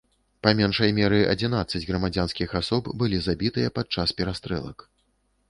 [0.45, 4.89] Па меншай меры адзінаццаць грамадзянскіх асоб былі забітыя падчас перастрэлак.